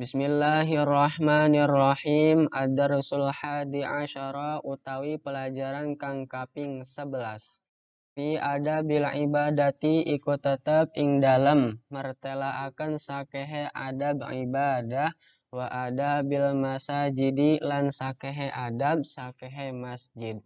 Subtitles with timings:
[0.00, 2.48] Bismillahirrahmanirrahim.
[2.48, 7.60] Ad-darsul hadi asyara utawi pelajaran kang kaping 11.
[8.16, 15.12] Fi ada bila ibadati iku tetep ing dalem mertelaaken sakehe adab ibadah
[15.52, 20.40] wa ada bil masajidi lan sakehe adab sakehe masjid.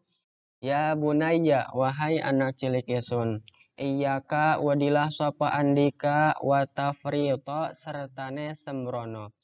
[0.59, 9.34] Ya bunayya wahai anak cilik isun Iyaka wadilah sopa andika wa tafrito sertane sembrono.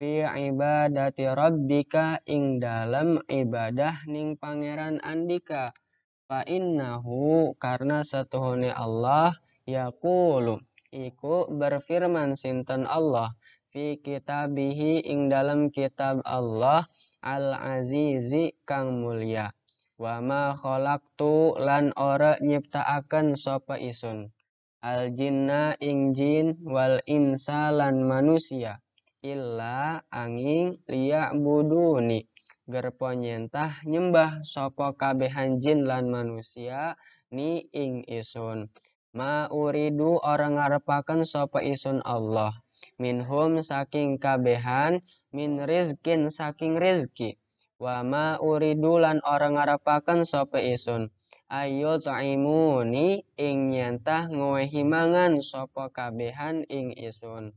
[0.00, 5.76] Fi ibadati rabbika ing dalam ibadah ning pangeran andika.
[6.24, 9.36] Fa innahu karena satuhune Allah
[9.68, 10.56] yaqulu
[10.88, 13.36] iku berfirman sinten Allah
[13.76, 16.88] fi kitabihi ing dalam kitab Allah
[17.20, 19.52] al-azizi kang mulia.
[20.00, 24.32] Wa ma khalaqtu lan ora nyiptaaken sapa isun.
[24.80, 28.80] Al jinna ing jin wal insa lan manusia
[29.20, 32.24] illa angin liya buduni.
[32.70, 36.94] Gerpo nyentah nyembah sapa kabehan jin lan manusia
[37.34, 38.70] ni ing isun.
[39.10, 42.62] Ma uridu orang ngarepaken sapa isun Allah.
[42.96, 45.02] Minhum saking kabehan
[45.34, 47.36] min rizkin saking rizki.
[47.76, 51.10] Wa ma uridu lan orang ngarapaken sapa isun.
[51.50, 57.50] Ayo ta'imuni ing nyentah ngowehi mangan sapa kabehan ing isun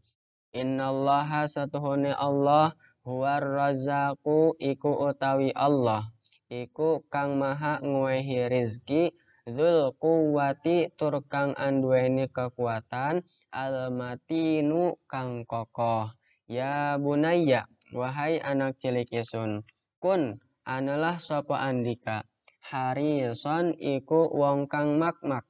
[0.54, 6.14] innallaha satuhune Allah huwar razaku iku utawi Allah.
[6.54, 9.12] Iku kang maha ngowehi rizki
[9.44, 16.16] Zul kuwati tur kang anduweni kekuatan Al-matinu kang kokoh.
[16.48, 19.62] Ya bunaya Wahai anak cilik isun
[20.02, 22.26] kun analah sopo andika?
[22.64, 25.46] Harison iku wong kang makmak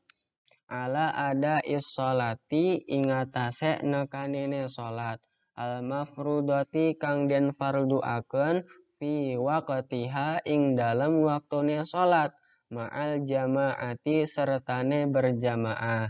[0.74, 5.22] ala ada isolati ingatase nekanine solat
[5.54, 8.66] al mafrudoti kang den farduaken
[8.98, 12.34] fi waqtiha ing dalam waktune solat
[12.74, 16.10] ma'al jamaati sertane berjamaah.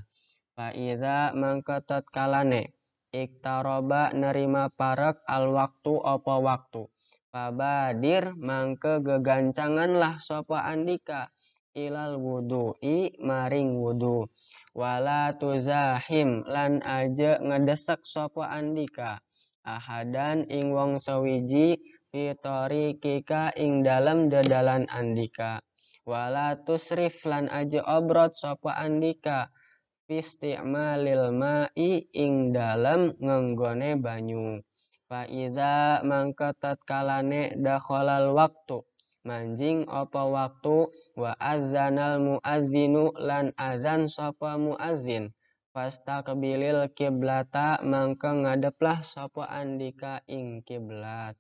[0.56, 2.72] Fa idza mangkatat kalane
[3.12, 6.88] iktaroba nerima parek al waktu apa waktu.
[7.34, 11.34] Pabadir mangke gegancanganlah sopa andika.
[11.74, 14.30] Ilal wudu'i maring wudu.
[14.74, 19.22] Wala tuzahim lan aja ngedesek sopa andika.
[19.62, 21.78] Ahadan ing wong sawiji
[22.10, 25.62] fitori kika ing dalam dedalan andika.
[26.10, 29.54] Wala tusrif lan aja obrot sopa andika.
[30.10, 34.58] Fisti'malil ma'i ing dalam ngenggone banyu.
[35.06, 38.82] Fa'idha mangkatat kalane dakhalal waktu
[39.24, 40.92] manjing apa waktu?
[41.18, 45.34] Wa adzanal muadzinu lan azan sapa muadzin?
[45.74, 51.34] Fastaqbilil kiblata mangka ngadeplah sapa andika ing kiblat.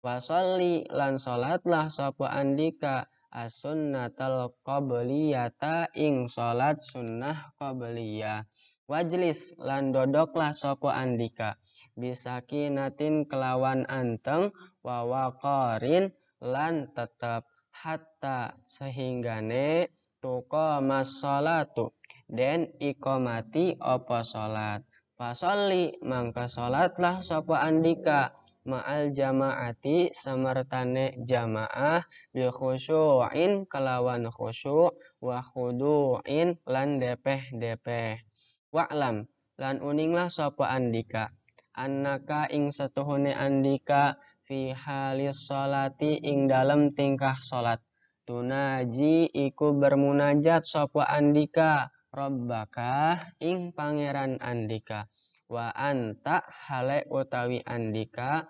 [0.00, 3.10] Wasolli lan salatlah sapa andika.
[3.32, 8.44] As-sunnatal qabliyata ing salat sunnah qabliyah
[8.92, 11.56] wajlis lan dodoklah sapa andika.
[11.96, 14.52] Bisaki natin kelawan anteng
[14.84, 21.94] wawaqarin lan tetap hatta sehinggane tuko masolatu
[22.26, 24.82] den ikomati opo solat
[25.14, 28.34] fasolli mangka solatlah sopo andika
[28.66, 38.22] ma'al jamaati samartane jamaah bi khusyu'in kelawan khusyu' wa khudu'in lan depeh depeh
[38.70, 39.26] wa'lam
[39.60, 41.30] lan uninglah sopo andika.
[41.72, 44.20] Annaka ing setuhune andika
[44.52, 47.80] fi halis solati ing dalam tingkah solat
[48.28, 55.08] tunaji iku bermunajat sopo andika robbaka ing pangeran andika
[55.48, 58.44] wa anta hale utawi andika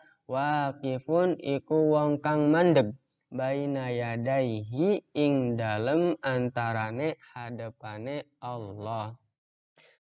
[0.83, 2.99] kifun iku wong kang mandeg
[3.31, 9.15] baina yadaihi ing dalem antarane hadapane Allah.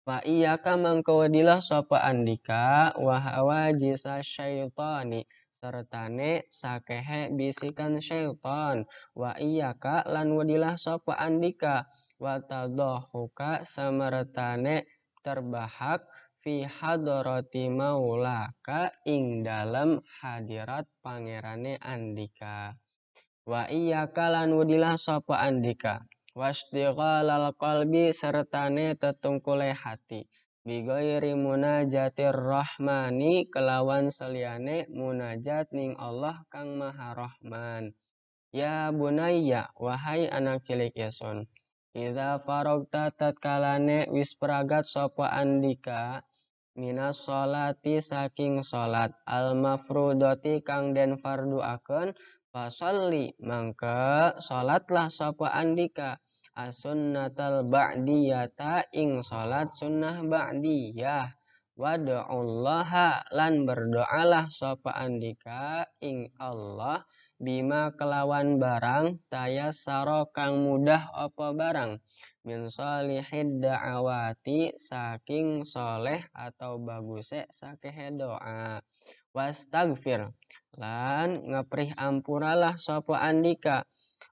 [0.04, 5.24] Fa iyyaka mangkawadilah sapa andika wa hawajisa syaitani
[5.58, 8.86] sertane sakehe bisikan syaitan.
[9.12, 11.90] Wa iyyaka lan wadilah sapa andika.
[12.18, 14.86] Wa tadahuka samartane
[15.22, 16.06] terbahak
[16.42, 22.78] fi hadrati maulaka ing dalam hadirat pangerane andika.
[23.42, 26.06] Wa iyyaka lan wadilah sapa andika.
[26.38, 30.22] Wastighalal qalbi sertane tetungkule hati
[30.68, 37.96] bigoiri munajatir rahmani kelawan seliane munajat ning Allah kang maha rahman.
[38.52, 41.48] Ya bunayya wahai anak cilik yason
[41.96, 46.20] Idza faragta tatkalane wis pragat sapa andika?
[46.76, 52.12] Minas sholati saking sholat al mafrudoti kang den fardu akan
[52.52, 56.20] fasolli mangke sholatlah sapa andika
[56.58, 61.38] asunnatal ba'diyata ing sholat sunnah ba'diyah.
[61.78, 67.06] Wada'ullaha lan berdoalah sapa andika ing Allah
[67.38, 72.02] bima kelawan barang tayasaro kang mudah apa barang.
[72.42, 78.82] Min solihid da'awati saking soleh atau baguse sakehe doa.
[79.30, 80.34] Wastagfir
[80.74, 83.86] lan ngaprih ampuralah sopo andika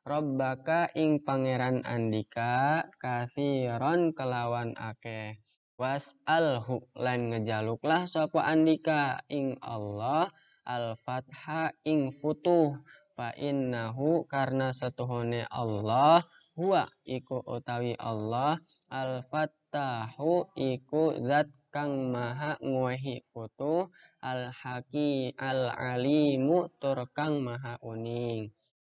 [0.06, 5.42] Robbaka ing pangeran andika kathiron kelawan akeh.
[5.82, 10.30] Was alhu lan ngejaluklah sopo andika ing Allah
[10.62, 12.78] al-fatha ing futuh.
[13.18, 16.22] Fa innahu karena setuhune Allah
[16.54, 23.90] huwa iku utawi Allah al-fattahu iku zat kang maha nguwehi futu
[24.22, 28.55] al haki al alimu tur kang maha uning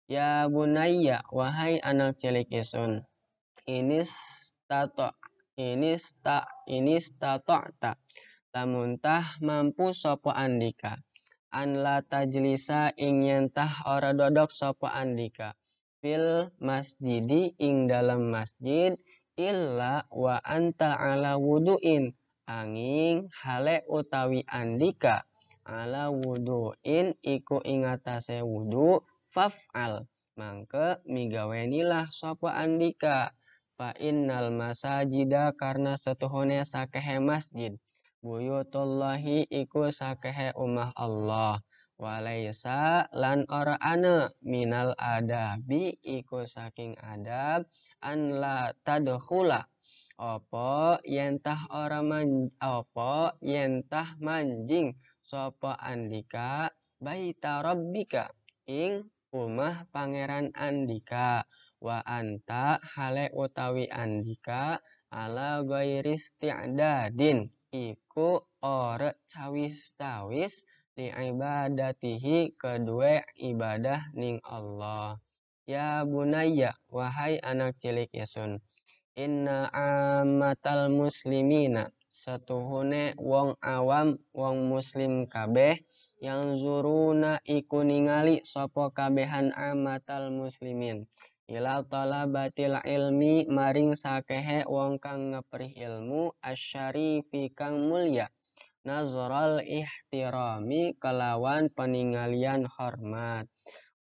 [0.07, 3.03] ya bunayya wahai anak cilik isun
[3.67, 5.15] ini stato
[5.59, 7.99] ini sta ini stato tak
[8.57, 10.97] lamun tah mampu sopo andika.
[11.53, 15.53] An la tajlisa ing yentah ora dodok sopo andika.
[16.01, 18.97] Fil masjidi ing dalam masjid
[19.37, 22.17] illa wa anta ala wuduin.
[22.49, 25.29] Angin hale utawi andika.
[25.69, 29.05] Ala wuduin iku ingatase wudu
[29.37, 30.09] faf'al.
[30.41, 33.37] Mangke migawenilah sapa andika.
[33.77, 37.77] Fa innal masajida karena setuhune sakehe masjid.
[38.25, 41.61] Buyutullahi iku sakehe umah Allah.
[41.97, 47.69] Walaisa lan ora ana minal adabi iku saking adab
[48.01, 49.69] an la tadkhula.
[50.17, 54.97] Opo yentah ora man opo yentah manjing?
[55.21, 56.73] Sapa andika?
[56.97, 58.33] Baita rabbika.
[58.65, 59.05] Ing
[59.37, 61.45] umah pangeran andika
[61.85, 64.81] wa anta hale utawi andika
[65.13, 70.65] ala ghairis ti'dadin iku ora cawis-cawis
[70.97, 75.21] li ibadatihi kedua ibadah ning Allah.
[75.67, 78.63] Ya bunayya, wahai anak cilik yasun.
[79.19, 81.91] Inna amatal muslimina.
[82.07, 85.83] Setuhune wong awam, wong muslim kabeh.
[86.17, 91.05] Yang zuruna iku ningali sopo kabehan amatal muslimin.
[91.47, 98.33] Ila talabatil ilmi maring sakehe wong kang ngeprih ilmu asyarifi kang mulia
[98.87, 103.51] nazral ihtirami kelawan peningalian hormat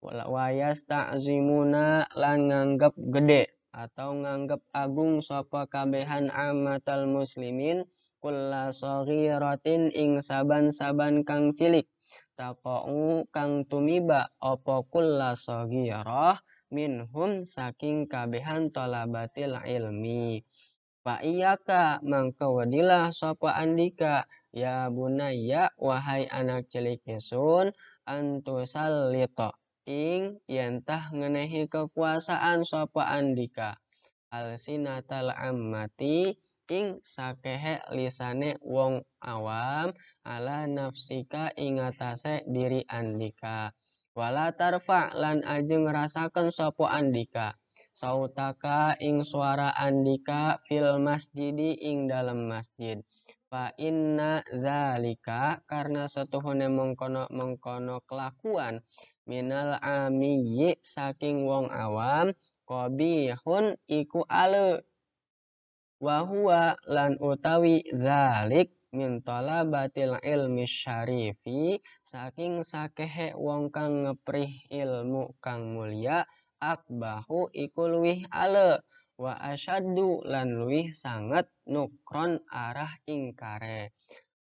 [0.01, 7.83] wayas ta'zimuna lan nganggep gede atau nganggep agung sapa kabehan amatal muslimin
[8.21, 11.89] kulla saghiratin ing saban-saban kang cilik.
[12.37, 16.39] Taqau kang tumiba apa kulla saghirah
[16.69, 20.45] minhum saking kabehan talabatil ilmi.
[21.01, 27.71] Fa iyaka mangka wadilah sapa andika Ya bunaya wahai anak cilik yesun
[28.03, 29.55] antusallito
[29.87, 33.79] ing yentah ngenehi kekuasaan sapa andika.
[34.27, 36.35] Alsinatal ammati
[36.71, 39.91] ing sakehe lisane wong awam
[40.23, 43.75] ala nafsika ing atase diri andika.
[44.15, 47.59] Wala tarfa lan ajeng ngerasakan sopo andika.
[47.91, 53.03] Sautaka ing suara andika fil masjidi ing dalam masjid.
[53.51, 58.79] Fa inna zalika karena setuhune mengkono mengkono kelakuan
[59.27, 62.31] minal amiyyi saking wong awam
[62.63, 64.87] qabihun iku ale
[66.01, 75.37] wa huwa lan utawi zalik min talabatil ilmi syarifi saking sakehe wong kang ngeprih ilmu
[75.37, 76.25] kang mulia
[76.57, 78.81] akbahu iku luwih ale
[79.21, 83.93] wa asyaddu lan luwih sangat nukron arah ingkare.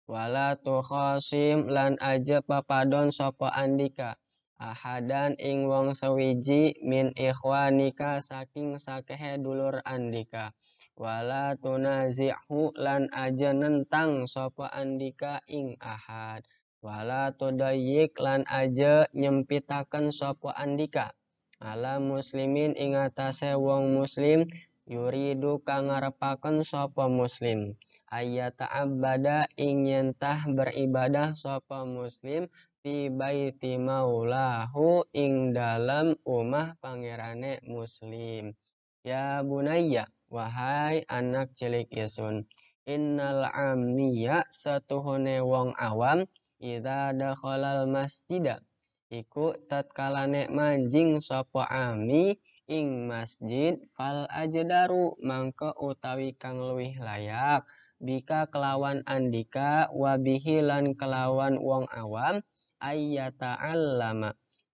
[0.07, 4.17] Wala tukhasim lan aja papadon sapa andika
[4.57, 10.55] ahadan ing wong sewiji min ikhwanika saking sakehe dulur andika
[10.99, 16.43] wala tunazihu lan aja nentang sapa andika ing ahad.
[16.83, 21.15] Wala tudayyik lan aja nyempitaken sapa andika.
[21.63, 24.51] Ala muslimin ing atase wong muslim
[24.91, 27.79] yuridu kang ngarepaken sapa muslim.
[28.11, 32.51] Ayata abada ing yentah beribadah sapa muslim
[32.83, 38.55] fi baiti maulahu ing dalam umah pangerane muslim.
[39.07, 42.45] Ya bunayya wahai anak cilik yesun
[42.85, 46.29] innal ammiya satuhune wong awam
[46.61, 48.61] idza dakhalal masjida
[49.09, 52.37] iku tatkalane manjing sapa ami
[52.69, 57.65] ing masjid fal ajdaru mangka utawi kang luwih layak
[57.97, 62.45] bika kelawan andika wabihi lan kelawan wong awam
[62.79, 63.57] ayyata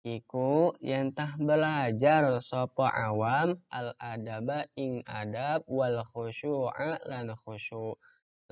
[0.05, 7.97] iku yentah belajar sapa awam al adaba ing adab wal khusyu'a lan khusyu'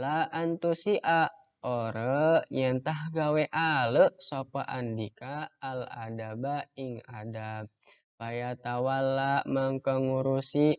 [0.01, 1.29] la antusia
[1.61, 7.69] ore yentah gawe ale sapa andika al adaba ing adab.
[8.17, 10.73] Faya tawalla mangka ngurusi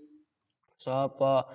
[0.82, 1.46] sapa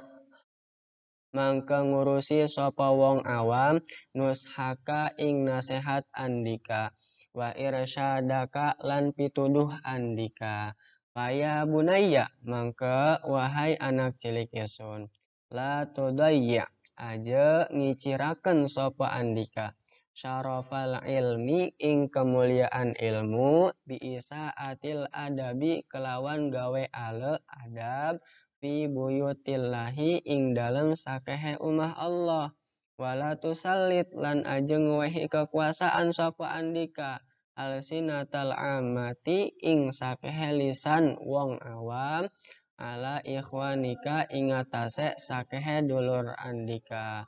[1.34, 3.82] mangka ngurusi sapa wong awam
[4.14, 6.94] nushaka ing nasihat andika
[7.38, 10.74] wa irsyadaka lan pituduh andika.
[11.14, 15.06] Faya bunayya mangka wahai anak cilik yasun
[15.54, 16.66] la tudayya
[16.98, 19.78] aja ngiciraken sapa andika.
[20.18, 28.18] Syarafal ilmi ing kemuliaan ilmu biisa atil adabi kelawan gawe ale adab
[28.58, 32.50] fi buyutillahi ing dalam sakehe umah Allah.
[32.98, 37.22] Wala tusallit lan ajeng wehi kekuasaan sapa andika
[37.58, 42.30] alsinatal amati ing sakehe lisan wong awam
[42.78, 47.26] ala ikhwanika ing atase sakehe dulur andika.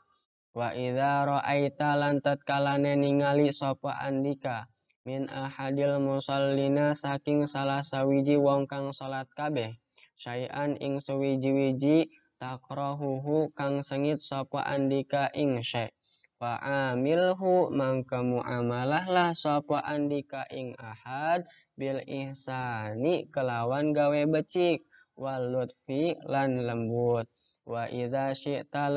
[0.55, 4.71] Wa idza ra'aita lan tatkalane ningali sapa andika
[5.07, 9.75] min ahadil musallina saking salah sawiji wong kang salat kabeh
[10.19, 15.95] syai'an ing sewiji-wiji takrahuhu kang sengit sapa andika ing syai'
[16.41, 21.45] fa amilhu mangka muamalah lah sapa andika ing ahad
[21.77, 24.89] bil ihsani kelawan gawe becik
[25.21, 27.29] wal lutfi lan lembut.
[27.69, 28.89] Wa idza syi'ta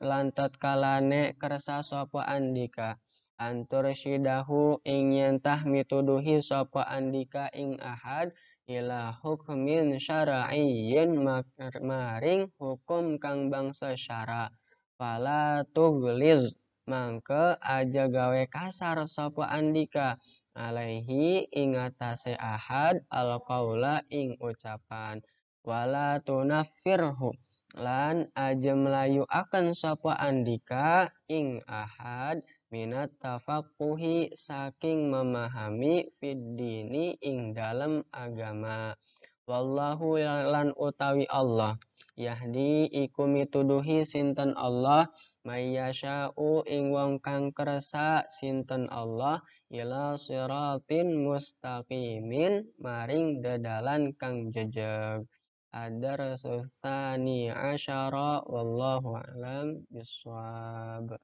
[0.00, 2.96] lan tatkalane kersa sapa andika
[3.36, 8.32] antur syidahu ing yentah mituduhi sapa andika ing ahad
[8.64, 11.20] ila hukmin syara'iyyin
[11.84, 14.48] maring hukum kang bangsa syara.
[14.96, 20.18] Fala tughliz mangke aja gawe kasar sapa andika.
[20.52, 25.24] Alaihi ing atase ahad alqaula ing ucapan.
[25.64, 27.32] Wala tunaffirhu
[27.80, 38.04] lan aja melayu akan sapa andika ing ahad minat tafaqquhi saking memahami fiddini ing dalam
[38.12, 38.92] agama
[39.52, 41.76] wallahu lan utawi Allah.
[42.16, 45.12] Yahdi iku mituduhi sinten Allah.
[45.44, 49.44] Mayyasha'u ing wong kang kersa sinten Allah.
[49.68, 55.28] Ila siratin mustaqimin maring dedalan kang jejeg.
[55.72, 61.16] Ad-darsu tsani asyara wallahu a'lam bissawab